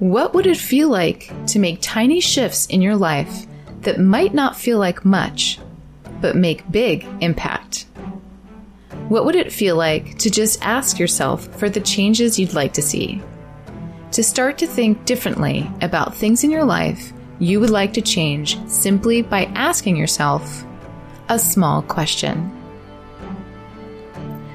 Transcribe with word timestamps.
What 0.00 0.32
would 0.32 0.46
it 0.46 0.56
feel 0.56 0.88
like 0.88 1.30
to 1.48 1.58
make 1.58 1.78
tiny 1.82 2.22
shifts 2.22 2.64
in 2.64 2.80
your 2.80 2.96
life 2.96 3.46
that 3.82 4.00
might 4.00 4.32
not 4.32 4.56
feel 4.56 4.78
like 4.78 5.04
much, 5.04 5.58
but 6.22 6.36
make 6.36 6.72
big 6.72 7.06
impact? 7.20 7.84
What 9.10 9.26
would 9.26 9.36
it 9.36 9.52
feel 9.52 9.76
like 9.76 10.16
to 10.20 10.30
just 10.30 10.64
ask 10.64 10.98
yourself 10.98 11.54
for 11.58 11.68
the 11.68 11.82
changes 11.82 12.38
you'd 12.38 12.54
like 12.54 12.72
to 12.74 12.82
see? 12.82 13.20
To 14.12 14.22
start 14.22 14.56
to 14.58 14.66
think 14.66 15.04
differently 15.04 15.70
about 15.82 16.16
things 16.16 16.44
in 16.44 16.50
your 16.50 16.64
life 16.64 17.12
you 17.38 17.60
would 17.60 17.68
like 17.68 17.92
to 17.92 18.00
change 18.00 18.58
simply 18.68 19.20
by 19.20 19.44
asking 19.54 19.98
yourself 19.98 20.64
a 21.28 21.38
small 21.38 21.82
question. 21.82 22.50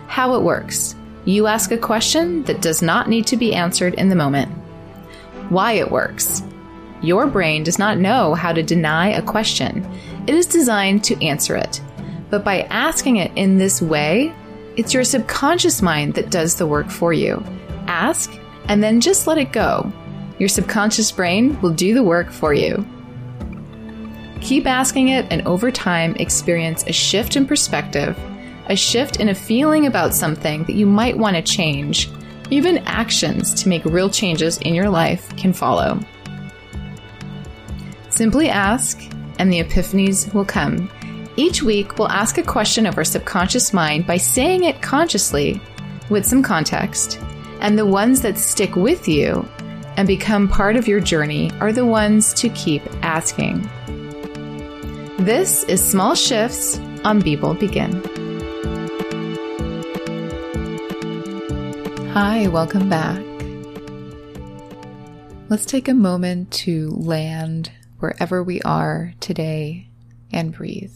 How 0.07 0.33
it 0.33 0.41
works. 0.41 0.95
You 1.23 1.45
ask 1.45 1.71
a 1.71 1.77
question 1.77 2.41
that 2.45 2.63
does 2.63 2.81
not 2.81 3.09
need 3.09 3.27
to 3.27 3.37
be 3.37 3.53
answered 3.53 3.93
in 3.93 4.09
the 4.09 4.15
moment. 4.15 4.64
Why 5.49 5.73
it 5.73 5.91
works. 5.91 6.43
Your 7.01 7.27
brain 7.27 7.63
does 7.63 7.77
not 7.77 7.99
know 7.99 8.33
how 8.33 8.51
to 8.51 8.63
deny 8.63 9.09
a 9.09 9.21
question. 9.21 9.85
It 10.27 10.33
is 10.33 10.45
designed 10.45 11.03
to 11.05 11.23
answer 11.23 11.55
it. 11.55 11.81
But 12.29 12.43
by 12.43 12.61
asking 12.63 13.17
it 13.17 13.31
in 13.35 13.57
this 13.57 13.81
way, 13.81 14.33
it's 14.75 14.93
your 14.93 15.03
subconscious 15.03 15.81
mind 15.81 16.15
that 16.15 16.31
does 16.31 16.55
the 16.55 16.67
work 16.67 16.89
for 16.89 17.13
you. 17.13 17.43
Ask 17.87 18.31
and 18.67 18.83
then 18.83 18.99
just 18.99 19.27
let 19.27 19.37
it 19.37 19.51
go. 19.51 19.91
Your 20.39 20.49
subconscious 20.49 21.11
brain 21.11 21.59
will 21.61 21.71
do 21.71 21.93
the 21.93 22.03
work 22.03 22.31
for 22.31 22.53
you. 22.53 22.85
Keep 24.41 24.65
asking 24.65 25.09
it, 25.09 25.25
and 25.31 25.41
over 25.47 25.71
time, 25.71 26.15
experience 26.17 26.83
a 26.87 26.91
shift 26.91 27.35
in 27.35 27.47
perspective, 27.47 28.17
a 28.67 28.75
shift 28.75 29.19
in 29.19 29.29
a 29.29 29.35
feeling 29.35 29.85
about 29.85 30.13
something 30.13 30.63
that 30.65 30.75
you 30.75 30.85
might 30.85 31.17
want 31.17 31.35
to 31.35 31.41
change. 31.41 32.09
Even 32.49 32.77
actions 32.79 33.53
to 33.55 33.69
make 33.69 33.85
real 33.85 34.09
changes 34.09 34.57
in 34.59 34.75
your 34.75 34.89
life 34.89 35.35
can 35.35 35.51
follow. 35.51 35.99
Simply 38.09 38.49
ask, 38.49 39.01
and 39.39 39.51
the 39.51 39.63
epiphanies 39.63 40.33
will 40.33 40.45
come. 40.45 40.89
Each 41.37 41.61
week, 41.61 41.97
we'll 41.97 42.09
ask 42.09 42.37
a 42.37 42.43
question 42.43 42.85
of 42.85 42.97
our 42.97 43.03
subconscious 43.03 43.73
mind 43.73 44.07
by 44.07 44.17
saying 44.17 44.63
it 44.63 44.81
consciously 44.81 45.59
with 46.09 46.25
some 46.25 46.43
context 46.43 47.19
and 47.61 47.77
the 47.77 47.85
ones 47.85 48.21
that 48.21 48.37
stick 48.37 48.75
with 48.75 49.07
you 49.07 49.47
and 49.97 50.07
become 50.07 50.47
part 50.47 50.75
of 50.75 50.87
your 50.87 50.99
journey 50.99 51.51
are 51.59 51.73
the 51.73 51.85
ones 51.85 52.33
to 52.35 52.49
keep 52.49 52.83
asking. 53.03 53.61
This 55.17 55.63
is 55.63 55.83
Small 55.83 56.15
Shifts 56.15 56.79
on 57.03 57.19
Be 57.19 57.35
Bold 57.35 57.59
Begin. 57.59 58.01
Hi, 62.17 62.47
welcome 62.47 62.87
back. 62.87 63.21
Let's 65.49 65.65
take 65.65 65.89
a 65.89 65.93
moment 65.93 66.49
to 66.51 66.91
land 66.91 67.73
wherever 67.99 68.41
we 68.41 68.61
are 68.61 69.13
today 69.19 69.89
and 70.31 70.53
breathe. 70.53 70.95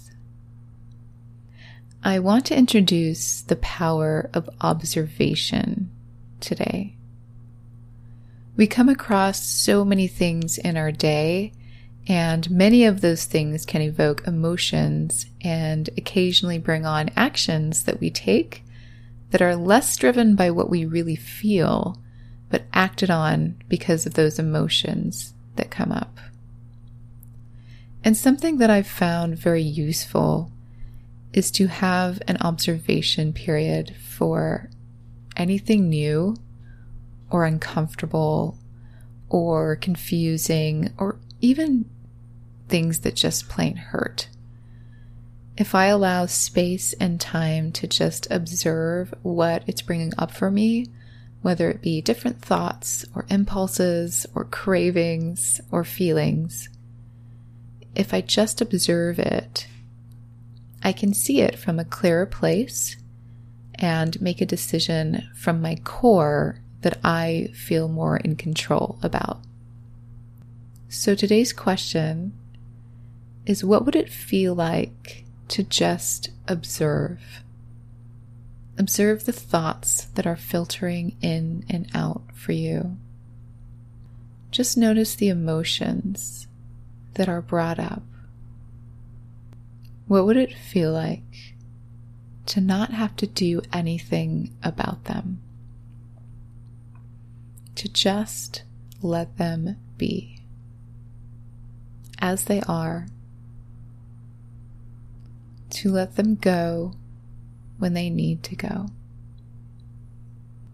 I 2.01 2.19
want 2.19 2.45
to 2.45 2.57
introduce 2.57 3.41
the 3.41 3.57
power 3.57 4.29
of 4.33 4.49
observation 4.61 5.91
today. 6.39 6.95
We 8.55 8.65
come 8.65 8.87
across 8.87 9.43
so 9.43 9.83
many 9.83 10.07
things 10.07 10.57
in 10.57 10.77
our 10.77 10.93
day, 10.93 11.51
and 12.07 12.49
many 12.49 12.85
of 12.85 13.01
those 13.01 13.25
things 13.25 13.65
can 13.65 13.81
evoke 13.81 14.25
emotions 14.25 15.25
and 15.41 15.89
occasionally 15.97 16.59
bring 16.59 16.85
on 16.85 17.09
actions 17.17 17.83
that 17.83 17.99
we 17.99 18.09
take 18.09 18.63
that 19.31 19.41
are 19.41 19.55
less 19.55 19.95
driven 19.95 20.35
by 20.35 20.51
what 20.51 20.69
we 20.69 20.85
really 20.85 21.15
feel, 21.15 21.99
but 22.49 22.63
acted 22.73 23.09
on 23.09 23.61
because 23.67 24.05
of 24.05 24.15
those 24.15 24.39
emotions 24.39 25.33
that 25.55 25.69
come 25.69 25.91
up. 25.91 26.17
And 28.03 28.15
something 28.15 28.57
that 28.57 28.69
I've 28.69 28.87
found 28.87 29.37
very 29.37 29.61
useful 29.61 30.51
is 31.33 31.51
to 31.51 31.67
have 31.67 32.21
an 32.27 32.37
observation 32.41 33.33
period 33.33 33.95
for 33.97 34.69
anything 35.37 35.89
new 35.89 36.35
or 37.29 37.45
uncomfortable 37.45 38.57
or 39.29 39.75
confusing 39.75 40.91
or 40.97 41.19
even 41.41 41.85
things 42.67 42.99
that 43.01 43.15
just 43.15 43.47
plain 43.49 43.75
hurt. 43.75 44.27
If 45.59 45.75
I 45.75 45.87
allow 45.87 46.25
space 46.25 46.93
and 47.01 47.19
time 47.19 47.73
to 47.73 47.85
just 47.85 48.31
observe 48.31 49.13
what 49.23 49.61
it's 49.67 49.81
bringing 49.81 50.13
up 50.17 50.31
for 50.31 50.49
me, 50.49 50.85
whether 51.41 51.69
it 51.69 51.81
be 51.81 51.99
different 51.99 52.41
thoughts 52.41 53.03
or 53.13 53.25
impulses 53.29 54.25
or 54.33 54.45
cravings 54.45 55.59
or 55.69 55.83
feelings, 55.83 56.69
if 57.93 58.13
I 58.13 58.21
just 58.21 58.61
observe 58.61 59.19
it, 59.19 59.67
I 60.81 60.93
can 60.93 61.13
see 61.13 61.41
it 61.41 61.59
from 61.59 61.77
a 61.77 61.83
clearer 61.83 62.25
place 62.25 62.95
and 63.75 64.21
make 64.21 64.39
a 64.39 64.45
decision 64.45 65.29
from 65.35 65.61
my 65.61 65.75
core 65.83 66.61
that 66.83 66.99
I 67.03 67.49
feel 67.53 67.89
more 67.89 68.15
in 68.15 68.37
control 68.37 68.97
about. 69.03 69.41
So 70.87 71.15
today's 71.15 71.51
question 71.51 72.31
is 73.45 73.61
what 73.61 73.83
would 73.83 73.97
it 73.97 74.09
feel 74.09 74.55
like 74.55 75.25
to 75.49 75.63
just 75.63 76.29
observe? 76.47 77.43
Observe 78.77 79.25
the 79.25 79.33
thoughts 79.33 80.05
that 80.15 80.25
are 80.25 80.35
filtering 80.35 81.17
in 81.21 81.65
and 81.69 81.89
out 81.93 82.23
for 82.33 82.53
you. 82.53 82.97
Just 84.51 84.77
notice 84.77 85.15
the 85.15 85.29
emotions 85.29 86.47
that 87.15 87.27
are 87.27 87.41
brought 87.41 87.79
up. 87.79 88.03
What 90.07 90.25
would 90.25 90.37
it 90.37 90.53
feel 90.53 90.91
like 90.91 91.55
to 92.47 92.61
not 92.61 92.91
have 92.91 93.15
to 93.17 93.27
do 93.27 93.61
anything 93.71 94.55
about 94.63 95.03
them, 95.03 95.39
to 97.75 97.87
just 97.87 98.63
let 99.01 99.37
them 99.37 99.77
be 99.97 100.41
as 102.19 102.45
they 102.45 102.61
are, 102.61 103.07
to 105.79 105.89
let 105.89 106.17
them 106.17 106.35
go 106.35 106.91
when 107.77 107.93
they 107.93 108.09
need 108.09 108.43
to 108.43 108.53
go, 108.53 108.87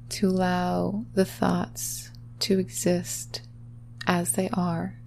to 0.09 0.27
allow 0.27 1.05
the 1.13 1.23
thoughts 1.23 2.09
to 2.39 2.57
exist 2.57 3.43
as 4.07 4.31
they 4.31 4.49
are 4.51 4.97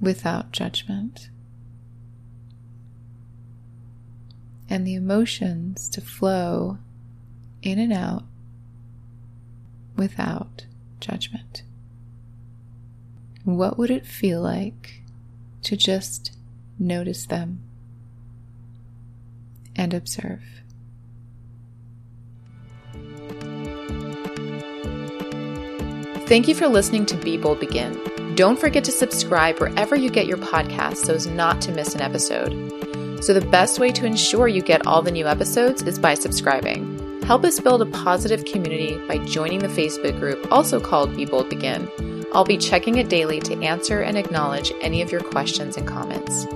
without 0.00 0.50
judgment. 0.50 1.28
and 4.70 4.86
the 4.86 4.94
emotions 4.94 5.86
to 5.90 6.00
flow 6.00 6.78
in 7.60 7.78
and 7.78 7.92
out 7.92 8.24
without 9.96 10.64
judgment. 10.98 11.62
What 13.44 13.76
would 13.76 13.90
it 13.90 14.06
feel 14.06 14.40
like 14.40 15.02
to 15.64 15.76
just 15.76 16.34
notice 16.78 17.26
them 17.26 17.60
and 19.76 19.94
observe? 19.94 20.42
Thank 26.26 26.48
you 26.48 26.54
for 26.54 26.66
listening 26.66 27.04
to 27.06 27.16
Be 27.16 27.36
Bold 27.36 27.60
Begin. 27.60 28.00
Don't 28.36 28.58
forget 28.58 28.84
to 28.84 28.90
subscribe 28.90 29.58
wherever 29.58 29.94
you 29.94 30.08
get 30.08 30.26
your 30.26 30.38
podcasts 30.38 31.04
so 31.04 31.14
as 31.14 31.26
not 31.26 31.60
to 31.62 31.72
miss 31.72 31.94
an 31.94 32.00
episode. 32.00 32.52
So, 33.22 33.34
the 33.34 33.46
best 33.46 33.78
way 33.78 33.92
to 33.92 34.06
ensure 34.06 34.48
you 34.48 34.62
get 34.62 34.86
all 34.86 35.02
the 35.02 35.10
new 35.10 35.26
episodes 35.26 35.82
is 35.82 35.98
by 35.98 36.14
subscribing. 36.14 37.22
Help 37.22 37.44
us 37.44 37.60
build 37.60 37.82
a 37.82 37.86
positive 37.86 38.44
community 38.46 38.96
by 39.06 39.18
joining 39.26 39.58
the 39.58 39.68
Facebook 39.68 40.18
group, 40.18 40.50
also 40.50 40.80
called 40.80 41.14
Be 41.14 41.26
Bold 41.26 41.50
Begin. 41.50 41.88
I'll 42.32 42.44
be 42.44 42.56
checking 42.56 42.96
it 42.96 43.10
daily 43.10 43.38
to 43.40 43.62
answer 43.62 44.00
and 44.00 44.16
acknowledge 44.16 44.72
any 44.80 45.02
of 45.02 45.12
your 45.12 45.20
questions 45.20 45.76
and 45.76 45.86
comments. 45.86 46.46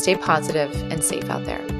Stay 0.00 0.16
positive 0.16 0.72
and 0.90 1.04
safe 1.04 1.28
out 1.28 1.44
there. 1.44 1.75